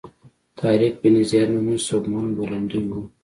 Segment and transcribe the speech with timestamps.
[0.59, 3.07] طارق بن زیاد نومي سوبمن بولندوی و.